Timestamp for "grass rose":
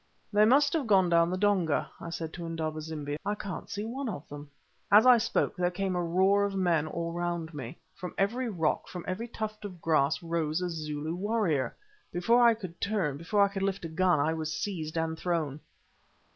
9.79-10.59